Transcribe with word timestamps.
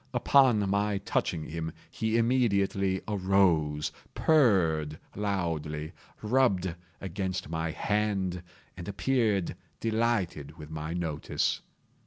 Upon 0.15 0.67
my 0.67 0.97
touching 0.97 1.43
him, 1.45 1.73
he 1.91 2.17
immediately 2.17 3.01
arose, 3.07 3.91
purred 4.15 4.97
loudly, 5.15 5.91
rubbed 6.23 6.73
against 6.99 7.49
my 7.49 7.69
hand, 7.69 8.41
and 8.75 8.87
appeared 8.87 9.55
delighted 9.79 10.57
with 10.57 10.71
my 10.71 10.95
notice. 10.95 11.61